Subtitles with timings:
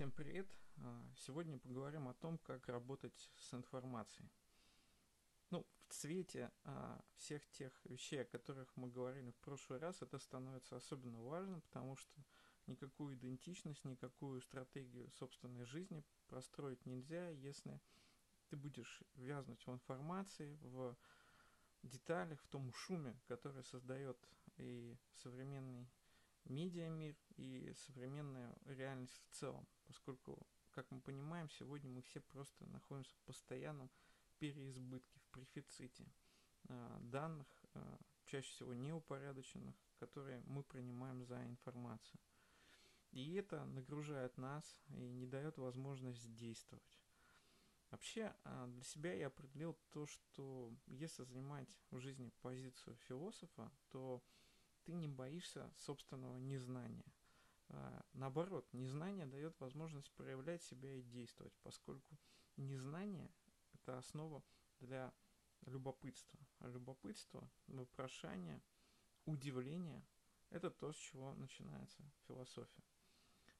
[0.00, 0.46] Всем привет!
[0.78, 4.30] А, сегодня поговорим о том, как работать с информацией.
[5.50, 10.18] Ну, в цвете а, всех тех вещей, о которых мы говорили в прошлый раз, это
[10.18, 12.24] становится особенно важным, потому что
[12.66, 17.78] никакую идентичность, никакую стратегию собственной жизни простроить нельзя, если
[18.48, 20.96] ты будешь вязнуть в информации, в
[21.82, 24.16] деталях, в том шуме, который создает
[24.56, 25.90] и современный
[26.44, 33.14] медиамир, и современная реальность в целом, поскольку, как мы понимаем, сегодня мы все просто находимся
[33.16, 33.90] в постоянном
[34.38, 36.06] переизбытке, в префиците
[36.68, 42.20] э, данных, э, чаще всего неупорядоченных, которые мы принимаем за информацию.
[43.12, 47.00] И это нагружает нас и не дает возможность действовать.
[47.90, 54.22] Вообще, а, для себя я определил то, что если занимать в жизни позицию философа, то
[54.90, 57.04] ты не боишься собственного незнания.
[57.68, 62.18] А, наоборот, незнание дает возможность проявлять себя и действовать, поскольку
[62.56, 63.30] незнание–
[63.74, 64.42] это основа
[64.80, 65.14] для
[65.66, 66.40] любопытства.
[66.58, 68.60] А любопытство, вопрошание,
[69.26, 70.04] удивление–
[70.50, 72.82] это то, с чего начинается философия.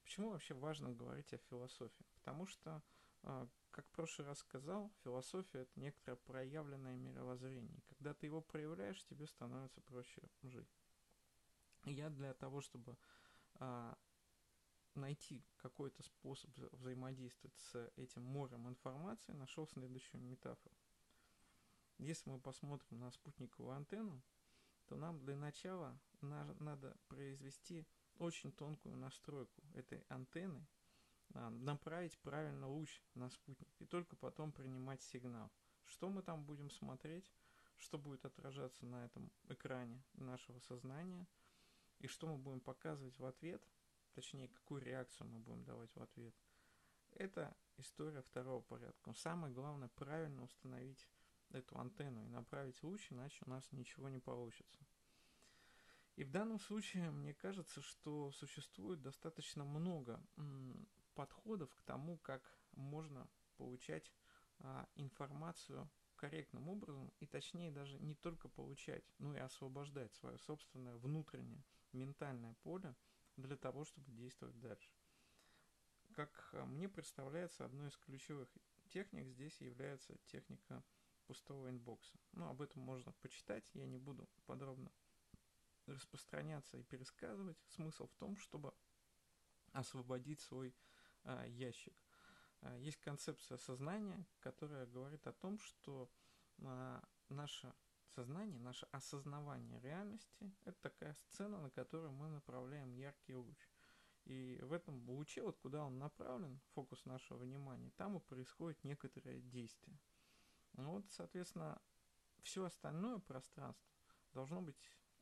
[0.03, 2.05] Почему вообще важно говорить о философии?
[2.15, 2.83] Потому что,
[3.23, 7.81] а, как в прошлый раз сказал, философия– это некоторое проявленное мировоззрение.
[7.87, 10.80] Когда ты его проявляешь, тебе становится проще жить.
[11.85, 12.95] Я для того, чтобы
[13.55, 13.97] а,
[14.95, 20.75] найти какой-то способ взаимодействовать с этим морем информации, нашел следующую метафору.
[21.97, 24.21] Если мы посмотрим на спутниковую антенну,
[24.87, 27.87] то нам для начала на, надо произвести
[28.17, 30.67] очень тонкую настройку этой антенны,
[31.33, 35.51] а, направить правильно луч на спутник и только потом принимать сигнал.
[35.85, 37.31] Что мы там будем смотреть,
[37.77, 41.27] что будет отражаться на этом экране нашего сознания–
[42.01, 43.61] и что мы будем показывать в ответ,
[44.13, 46.33] точнее, какую реакцию мы будем давать в ответ,
[47.11, 49.13] это история второго порядка.
[49.13, 51.07] Самое главное правильно установить
[51.49, 54.85] эту антенну и направить луч, иначе у нас ничего не получится.
[56.15, 60.21] И в данном случае мне кажется, что существует достаточно много
[61.13, 62.41] подходов к тому, как
[62.73, 64.11] можно получать
[64.59, 70.95] а, информацию корректным образом, и точнее даже не только получать, но и освобождать свое собственное
[70.97, 72.95] внутреннее ментальное поле
[73.37, 74.91] для того, чтобы действовать дальше.
[76.13, 78.49] Как э, мне представляется, одной из ключевых
[78.89, 80.83] техник здесь является техника
[81.25, 82.19] пустого инбокса.
[82.33, 84.91] Ну, об этом можно почитать, я не буду подробно
[85.85, 87.57] распространяться и пересказывать.
[87.69, 88.73] Смысл в том, чтобы
[89.71, 90.75] освободить свой
[91.23, 91.95] а, ящик.
[92.61, 96.11] А, есть концепция сознания, которая говорит о том, что
[96.59, 97.73] а, наше
[98.15, 103.69] Сознание, наше осознавание реальности– это такая сцена, на которую мы направляем яркий луч.
[104.25, 109.39] И в этом луче, вот куда он направлен, фокус нашего внимания, там и происходит некоторое
[109.39, 109.97] действие.
[110.73, 111.81] Ну вот, соответственно,
[112.43, 113.89] все остальное пространство
[114.33, 114.75] должно быть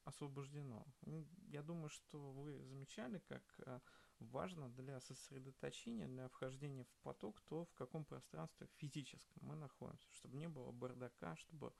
[0.03, 0.83] освобождено.
[1.47, 3.79] Я думаю, что вы замечали, как э,
[4.19, 10.37] важно для сосредоточения, для вхождения в поток, то в каком пространстве физическом мы находимся, чтобы
[10.37, 11.71] не было бардака, чтобы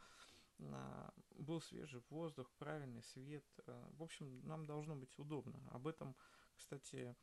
[1.38, 3.46] был свежий воздух, правильный свет.
[3.66, 5.60] Э, в общем, нам должно быть удобно.
[5.72, 6.16] Об этом,
[6.56, 7.16] кстати,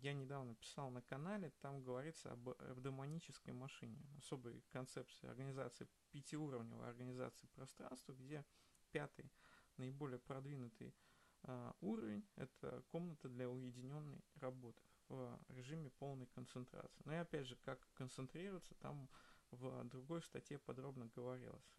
[0.00, 7.48] я недавно писал на канале, там говорится об эвдемонической машине, особой концепции организации, пятиуровневой организации
[7.48, 8.44] пространства, где
[8.92, 9.30] пятый,
[9.76, 10.94] наиболее продвинутый
[11.42, 17.02] э, уровень– это комната для уединенной работы в режиме полной концентрации.
[17.04, 19.08] Но и опять же, как концентрироваться, там
[19.50, 21.76] в другой статье подробно говорилось.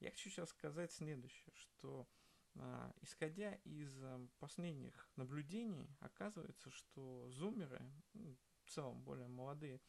[0.00, 2.08] Я хочу сейчас сказать следующее, что
[2.54, 7.80] а, исходя из а, последних наблюдений, оказывается, что зумеры,
[8.12, 9.80] ну, в целом более молодые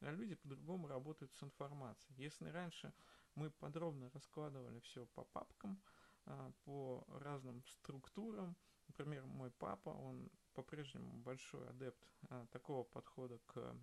[0.00, 2.14] люди по-другому работают с информацией.
[2.16, 2.92] Если раньше
[3.34, 5.82] мы подробно раскладывали все по папкам,
[6.26, 8.56] а, по разным структурам,
[8.88, 13.76] например, мой папа, он по-прежнему большой адепт а, такого подхода к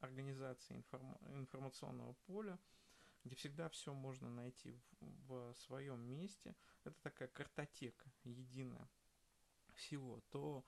[0.00, 2.58] организации информ- информационного поля,
[3.24, 6.54] где всегда все можно найти в, в своем месте,
[6.84, 8.88] это такая картотека единая
[9.74, 10.64] всего, то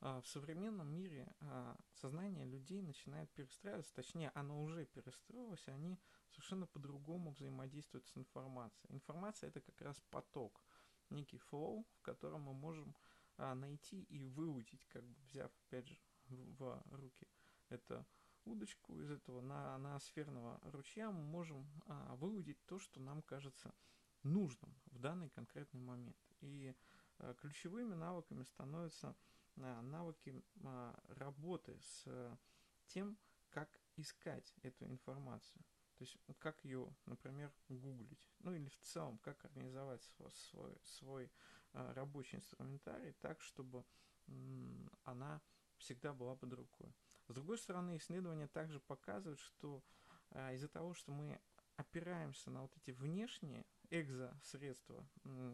[0.00, 5.98] а, в современном мире а, сознание людей начинает перестраиваться, точнее, оно уже перестроилось, они
[6.30, 8.94] совершенно по-другому взаимодействуют с информацией.
[8.94, 10.64] Информация это как раз поток,
[11.10, 12.94] некий флоу, в котором мы можем
[13.36, 17.26] а, найти и выудить, как бы взяв, опять же, в, в руки
[17.68, 18.06] это
[18.48, 23.74] удочку из этого на, на сферного ручья мы можем а, выудить то, что нам кажется
[24.22, 26.16] нужным в данный конкретный момент.
[26.40, 26.74] И
[27.18, 29.14] а, ключевыми навыками становятся
[29.56, 32.38] а, навыки а, работы с
[32.86, 33.18] тем,
[33.50, 35.64] как искать эту информацию.
[35.98, 38.30] То есть как ее, например, гуглить.
[38.40, 41.32] Ну или в целом, как организовать свой, свой, свой
[41.72, 43.84] а, рабочий инструментарий так, чтобы
[44.28, 45.40] м, она
[45.76, 46.94] всегда была под рукой.
[47.28, 49.84] С другой стороны, исследования также показывают, что
[50.30, 51.40] а, из-за того, что мы
[51.76, 55.06] опираемся на вот эти внешние экзосредства,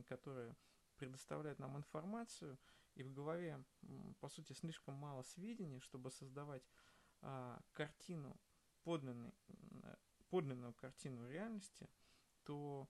[0.06, 0.56] которые
[0.96, 2.58] предоставляют нам информацию,
[2.94, 3.62] и в голове,
[4.20, 6.62] по сути, слишком мало сведений, чтобы создавать
[7.20, 8.40] а, картину,
[8.84, 9.34] подлинной,
[10.30, 11.90] подлинную картину реальности,
[12.44, 12.88] то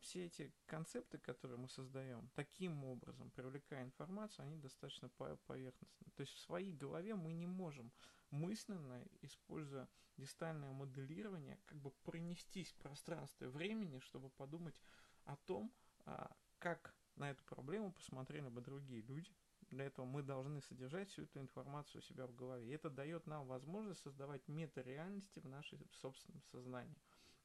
[0.00, 6.10] все эти концепты, которые мы создаем, таким образом, привлекая информацию, они достаточно поверхностны.
[6.16, 7.92] То есть в своей голове мы не можем
[8.30, 14.80] мысленно, используя дистальное моделирование, как бы пронестись в пространстве времени, чтобы подумать
[15.24, 15.72] о том,
[16.06, 19.30] а, как на эту проблему посмотрели бы другие люди.
[19.70, 22.66] Для этого мы должны содержать всю эту информацию у себя в голове.
[22.66, 26.96] И это дает нам возможность создавать метареальности в нашем собственном сознании,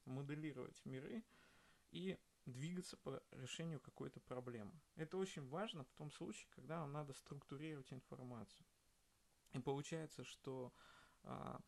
[0.06, 1.24] моделировать миры
[1.94, 4.74] и двигаться по решению какой-то проблемы.
[4.96, 8.66] Это очень важно в том случае, когда нам надо структурировать информацию.
[9.54, 10.74] И получается, что
[11.24, 11.62] а,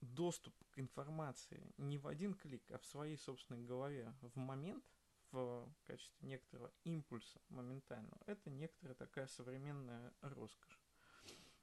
[0.00, 4.84] доступ к информации не в один клик, а в своей собственной голове в момент,
[5.32, 10.79] в качестве некоторого импульса моментального, это некоторая такая современная роскошь.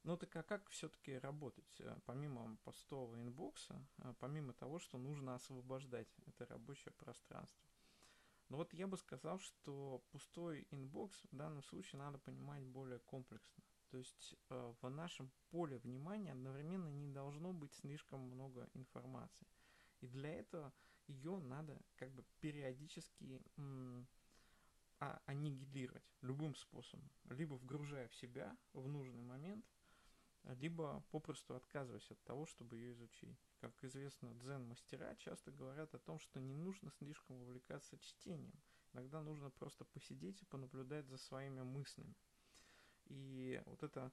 [0.08, 4.98] Ну так а как все-таки работать, э, помимо пустого inbox а, э, помимо того, что
[4.98, 7.70] нужно освобождать это рабочее пространство?
[8.48, 13.62] Ну вот я бы сказал, что пустой inbox в данном случае надо понимать более комплексно.
[13.90, 19.48] То есть э, в нашем поле внимания одновременно не должно быть слишком много информации.
[20.00, 20.72] И для этого
[21.08, 24.08] ее надо как бы периодически м-
[25.00, 27.12] а, аннигилировать любым способом.
[27.26, 29.66] Либо вгружая в себя в нужный момент,
[30.56, 33.38] либо попросту отказываясь от того, чтобы ее изучить.
[33.60, 38.62] Как известно, дзен-мастера часто говорят о том, что не нужно слишком увлекаться чтением.
[38.94, 42.16] Иногда нужно просто посидеть и понаблюдать за своими мыслями.
[43.06, 44.12] И вот это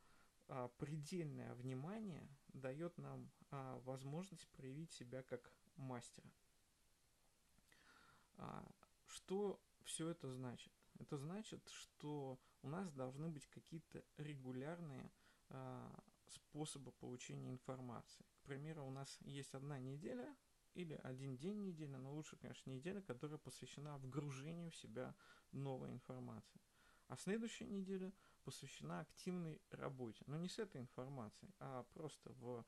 [0.48, 6.30] а, предельное внимание дает нам а, возможность проявить себя как мастера.
[8.36, 8.66] А,
[9.06, 10.72] что все это значит?
[10.98, 15.10] Это значит, что у нас должны быть какие-то регулярные
[15.48, 16.04] а,
[16.34, 18.24] способы получения информации.
[18.42, 20.36] К примеру, у нас есть одна неделя
[20.74, 25.14] или один день недели, но лучше, конечно, неделя, которая посвящена вгружению в себя
[25.52, 26.60] новой информации.
[27.08, 28.12] А следующая неделя
[28.44, 30.24] посвящена активной работе.
[30.26, 32.64] Но не с этой информацией, а просто в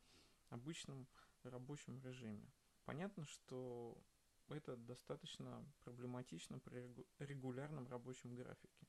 [0.51, 1.07] обычном
[1.43, 2.53] рабочем режиме.
[2.85, 4.01] Понятно, что
[4.49, 8.87] это достаточно проблематично при регулярном рабочем графике.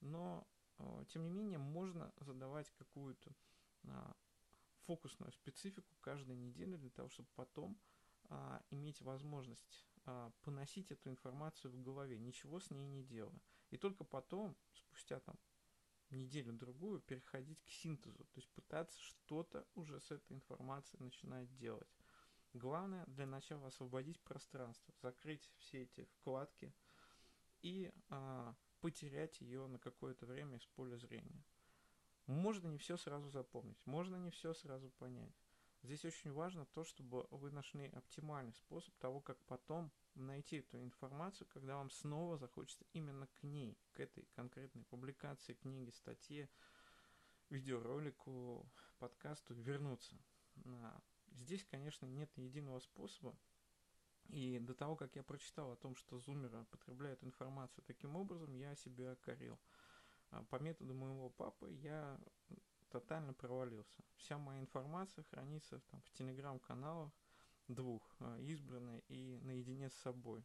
[0.00, 0.46] Но,
[0.78, 3.34] э, тем не менее, можно задавать какую-то
[3.90, 4.16] а,
[4.82, 7.78] фокусную специфику каждой недели для того, чтобы потом
[8.30, 13.40] а, иметь возможность а, поносить эту информацию в голове, ничего с ней не делая.
[13.70, 15.36] И только потом, спустя там
[16.10, 21.88] неделю-другую переходить к синтезу, то есть пытаться что-то уже с этой информацией начинать делать.
[22.54, 26.74] Главное для начала освободить пространство, закрыть все эти вкладки
[27.60, 31.44] и а, потерять ее на какое-то время из поля зрения.
[32.28, 35.34] Можно не все сразу запомнить, можно не все сразу понять.
[35.82, 41.48] Здесь очень важно то, чтобы вы нашли оптимальный способ того, как потом найти эту информацию,
[41.48, 46.50] когда вам снова захочется именно к ней, к этой конкретной публикации, книге, статье,
[47.48, 50.14] видеоролику, подкасту вернуться.
[51.32, 53.34] Здесь, конечно, нет единого способа.
[54.26, 58.74] И до того, как я прочитал о том, что зумеры потребляют информацию таким образом, я
[58.74, 59.58] себя корил.
[60.30, 62.18] А по методу моего папы я
[62.90, 64.02] тотально провалился.
[64.16, 67.12] Вся моя информация хранится там, в телеграм-каналах,
[67.68, 70.44] двух, а, избранной и наедине с собой,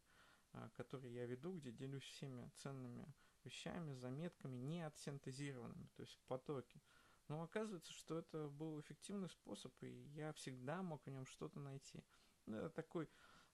[0.52, 3.14] а, которые я веду, где делюсь всеми ценными
[3.44, 6.82] вещами, заметками, не отсинтезированными, то есть в потоке.
[7.28, 12.04] Но оказывается, что это был эффективный способ, и я всегда мог в нем что-то найти.
[12.46, 13.10] Ну, это такой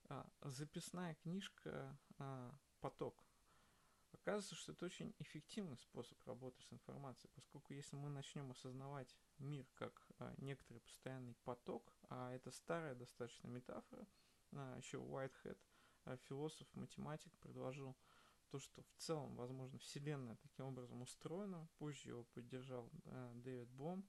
[0.08, 3.24] а, записная книжка а, поток.
[4.12, 9.66] Оказывается, что это очень эффективный способ работы с информацией, поскольку если мы начнем осознавать мир
[9.74, 14.06] как а, некоторый постоянный поток, а это старая достаточно метафора,
[14.52, 15.58] а, еще Уайтхед,
[16.04, 17.96] а, философ, математик, предложил
[18.50, 21.68] то, что в целом, возможно, Вселенная таким образом устроена.
[21.78, 24.08] Позже его поддержал а, Дэвид Бом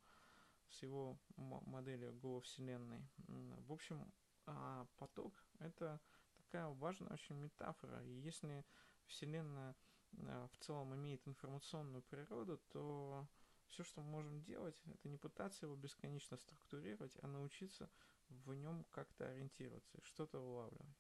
[0.68, 3.08] с его моделью Го-Вселенной.
[3.28, 4.12] В общем,
[4.46, 6.00] а поток— это
[6.38, 8.04] такая важная очень метафора.
[8.04, 8.66] И если
[9.06, 9.76] Вселенная
[10.14, 13.28] в целом имеет информационную природу, то
[13.68, 17.90] все, что мы можем делать, это не пытаться его бесконечно структурировать, а научиться
[18.30, 20.98] в нем как-то ориентироваться, что-то улавливать.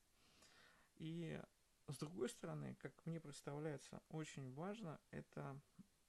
[0.95, 1.41] И
[1.87, 5.59] с другой стороны, как мне представляется, очень важно это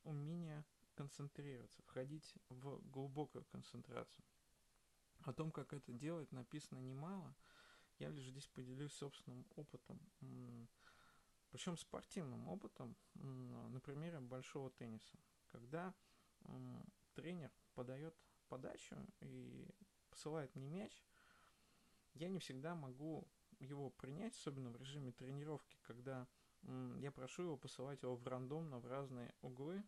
[0.05, 4.25] умение концентрироваться, входить в глубокую концентрацию.
[5.25, 7.35] О том, как это делать, написано немало.
[7.99, 10.01] Я лишь здесь поделюсь собственным опытом,
[11.53, 15.19] причем спортивным опытом, на примере большого тенниса.
[15.49, 15.95] Когда
[17.15, 18.17] тренер подает
[18.49, 19.69] подачу и
[20.11, 21.05] посылает мне мяч,
[22.15, 23.29] я не всегда могу
[23.61, 26.27] его принять, особенно в режиме тренировки, когда
[26.99, 29.85] я прошу его посылать его в рандомно в разные углы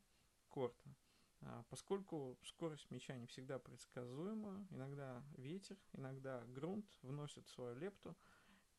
[0.48, 0.94] корта.
[1.40, 8.16] А, поскольку скорость мяча не всегда предсказуема, иногда ветер, иногда грунт вносит свою лепту,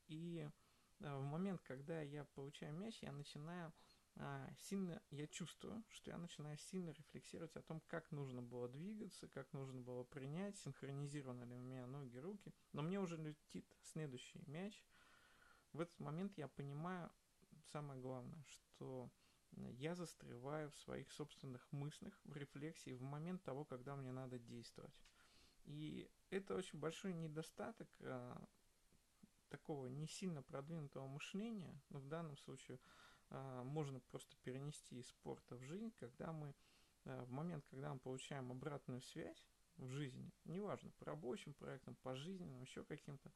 [0.07, 0.49] и
[0.99, 3.73] в момент, когда я получаю мяч, я начинаю
[4.17, 9.27] а, сильно, я чувствую, что я начинаю сильно рефлексировать о том, как нужно было двигаться,
[9.27, 12.53] как нужно было принять, синхронизированы ли у меня ноги, руки.
[12.71, 14.85] Но мне уже летит следующий мяч.
[15.73, 17.11] В этот момент я понимаю
[17.71, 19.11] самое главное, что
[19.51, 24.95] я застреваю в своих собственных мыслях, в рефлексии, в момент того, когда мне надо действовать.
[25.65, 28.41] И это очень большой недостаток а,
[29.49, 32.79] такого не сильно продвинутого мышления, но в данном случае
[33.29, 36.55] а, можно просто перенести из спорта в жизнь, когда мы
[37.05, 39.47] а, в момент, когда мы получаем обратную связь
[39.77, 43.31] в жизни, неважно, по рабочим проектам, по жизненным, еще каким-то,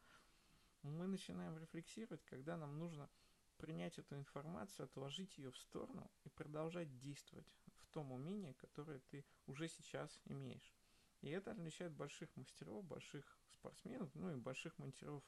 [0.81, 3.09] мы начинаем рефлексировать, когда нам нужно
[3.57, 7.47] принять эту информацию, отложить ее в сторону и продолжать действовать
[7.81, 10.73] в том умении, которое ты уже сейчас имеешь.
[11.21, 15.23] И это отличает больших мастеров, больших спортсменов, ну и больших мастеров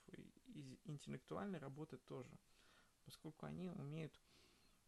[0.47, 2.37] из интеллектуальной работы тоже,
[3.05, 4.19] поскольку они умеют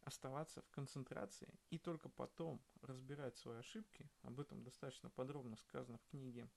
[0.02, 4.10] оставаться в концентрации и только потом разбирать свои ошибки.
[4.22, 6.48] Об этом достаточно подробно сказано в книге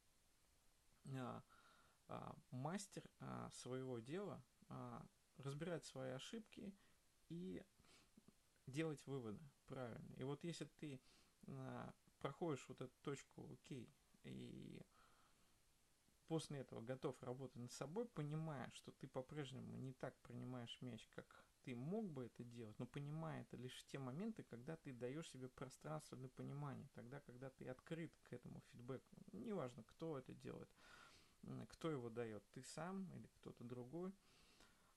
[1.14, 1.42] а,
[2.08, 5.06] а, «Мастер а, своего дела», а,
[5.38, 6.74] разбирать свои ошибки
[7.30, 7.64] и
[8.66, 10.14] делать выводы правильно.
[10.16, 11.00] И вот если ты
[11.48, 13.90] а, проходишь вот эту точку окей
[14.24, 14.82] и
[16.28, 21.26] после этого готов работать над собой, понимая, что ты по-прежнему не так принимаешь мяч, как
[21.64, 25.30] ты мог бы это делать, но понимая это лишь в те моменты, когда ты даешь
[25.30, 29.18] себе пространство для понимания, тогда, когда ты открыт к этому фидбэку.
[29.34, 30.70] Неважно, кто это делает,
[31.70, 34.16] кто его дает, ты сам или кто-то другой.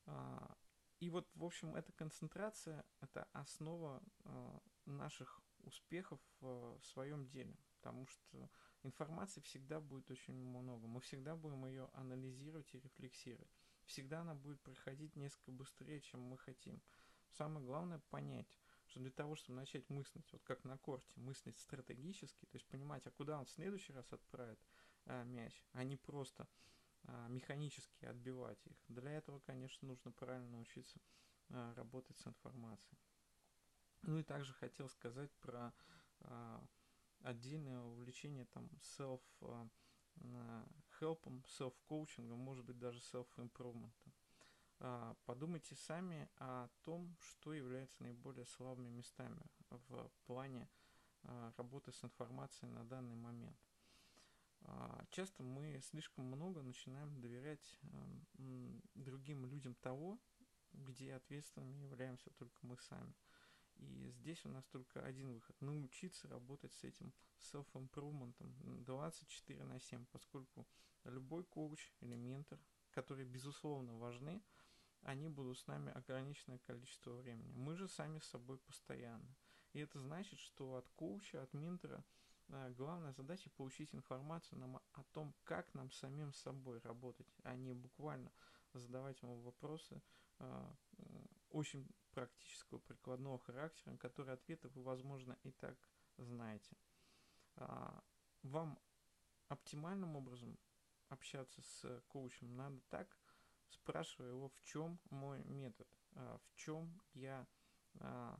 [0.06, 0.56] А,
[1.00, 8.06] и вот, в общем, эта концентрация– это основа а, наших успехов в своем деле, потому
[8.06, 8.50] что
[8.82, 13.50] информации всегда будет очень много, мы всегда будем ее анализировать и рефлексировать.
[13.84, 16.80] Всегда она будет проходить несколько быстрее, чем мы хотим.
[17.30, 18.48] Самое главное понять,
[18.86, 23.06] что для того, чтобы начать мыслить, вот как на корте, мыслить стратегически, то есть понимать,
[23.06, 24.58] а куда он в следующий раз отправит
[25.06, 26.48] а, мяч, а не просто
[27.04, 28.76] а, механически отбивать их.
[28.88, 31.00] Для этого, конечно, нужно правильно научиться
[31.50, 32.98] а, работать с информацией.
[34.02, 35.72] Ну и также хотел сказать про
[36.20, 36.64] а,
[37.22, 39.20] отдельное увлечение там self
[41.00, 43.92] help, self-коучингом, может быть даже self-improvement.
[45.24, 50.68] Подумайте сами о том, что является наиболее слабыми местами в плане
[51.56, 53.58] работы с информацией на данный момент.
[55.10, 57.78] Часто мы слишком много начинаем доверять
[58.94, 60.18] другим людям того,
[60.72, 63.14] где ответственными являемся только мы сами.
[63.80, 68.34] И здесь у нас только один выход– научиться работать с этим self-improvement
[68.84, 70.66] 24 на 7, поскольку
[71.04, 72.58] любой коуч или ментор,
[72.90, 74.42] которые, безусловно, важны,
[75.02, 77.52] они будут с нами ограниченное количество времени.
[77.54, 79.34] Мы же сами с собой постоянно.
[79.72, 82.04] И это значит, что от коуча, от ментора
[82.48, 87.72] э, главная задача получить информацию нам о том, как нам самим собой работать, а не
[87.72, 88.30] буквально
[88.74, 90.02] задавать ему вопросы
[90.38, 90.72] э,
[91.50, 95.76] очень практического прикладного характера, на которые ответы вы, возможно, и так
[96.16, 96.76] знаете.
[97.56, 98.02] А,
[98.42, 98.78] вам
[99.48, 100.58] оптимальным образом
[101.08, 103.18] общаться с коучем надо так,
[103.68, 107.46] спрашивая его, в чем мой метод, а, в чем я,
[108.00, 108.38] а,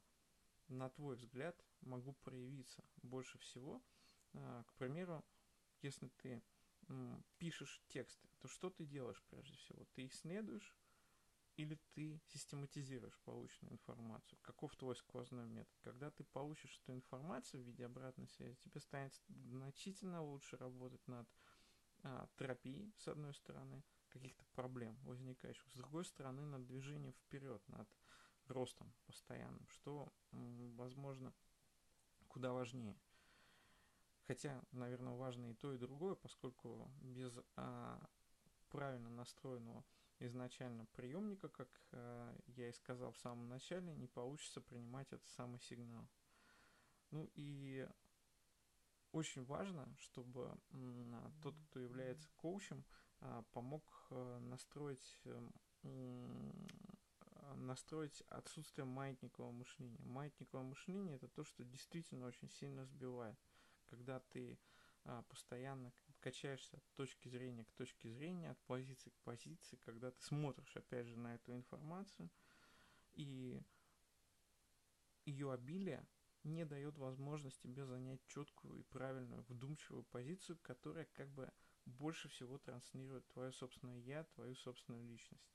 [0.68, 3.82] на твой взгляд, могу проявиться больше всего.
[4.32, 5.24] К примеру,
[5.82, 6.40] если ты
[7.38, 9.84] пишешь тексты, то что ты делаешь прежде всего?
[9.94, 10.76] Ты исследуешь
[11.60, 14.38] или ты систематизируешь полученную информацию?
[14.42, 15.76] Каков твой сквозной метод?
[15.82, 21.28] Когда ты получишь эту информацию в виде обратной связи, тебе станет значительно лучше работать над
[22.02, 27.88] а, терапией, с одной стороны, каких-то проблем возникающих, с другой стороны, над движением вперед, над
[28.46, 31.32] ростом постоянным, что, возможно,
[32.28, 32.98] куда важнее.
[34.26, 38.00] Хотя, наверное, важно и то, и другое, поскольку без а,
[38.70, 39.84] правильно настроенного
[40.20, 45.60] изначально приемника, как а, я и сказал в самом начале, не получится принимать этот самый
[45.60, 46.08] сигнал.
[47.10, 47.88] Ну и
[49.12, 52.84] очень важно, чтобы а, тот, кто является коучем,
[53.20, 55.20] а, помог а, настроить
[57.56, 60.02] настроить отсутствие маятникового мышления.
[60.04, 63.38] Маятниковое мышление это то, что действительно очень сильно сбивает.
[63.88, 64.58] Когда ты
[65.04, 70.22] а, постоянно качаешься от точки зрения к точке зрения, от позиции к позиции, когда ты
[70.22, 72.30] смотришь опять же на эту информацию,
[73.14, 73.60] и
[75.24, 76.06] ее обилие
[76.44, 81.50] не дает возможности тебе занять четкую и правильную, вдумчивую позицию, которая как бы
[81.84, 85.50] больше всего транслирует твое собственное я, твою собственную личность.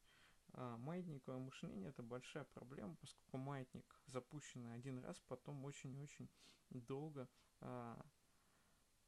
[0.53, 6.29] А маятниковое мышление это большая проблема, поскольку маятник, запущенный один раз, потом очень-очень
[6.69, 7.27] долго,
[7.61, 7.99] а,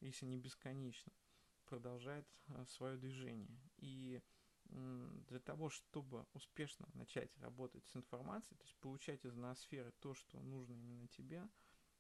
[0.01, 1.13] если не бесконечно,
[1.67, 3.59] продолжает а, свое движение.
[3.77, 4.21] И
[5.29, 10.41] для того, чтобы успешно начать работать с информацией, то есть получать из ноосферы то, что
[10.41, 11.47] нужно именно тебе,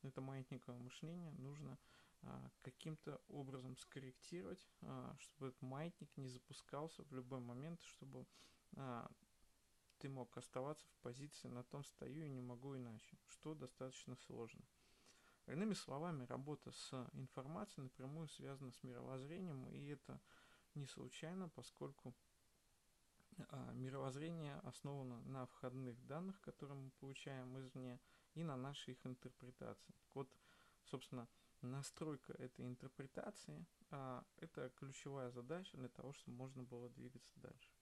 [0.01, 1.77] это маятниковое мышление, нужно
[2.23, 8.25] а, каким-то образом скорректировать, а, чтобы этот маятник не запускался в любой момент, чтобы
[8.75, 9.09] а,
[9.99, 14.61] ты мог оставаться в позиции на том стою и не могу иначе, что достаточно сложно.
[15.47, 20.19] Иными словами, работа с информацией напрямую связана с мировоззрением, и это
[20.75, 22.13] не случайно, поскольку
[23.49, 27.99] а, мировоззрение основано на входных данных, которые мы получаем извне,
[28.33, 29.95] и на нашей их интерпретации.
[30.13, 30.29] Вот,
[30.83, 31.27] собственно,
[31.61, 37.76] настройка этой интерпретации а, это ключевая задача для того, чтобы можно было двигаться дальше.